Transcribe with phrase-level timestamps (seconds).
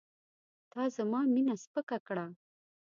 [0.71, 2.25] تا زما مینه سپکه کړه.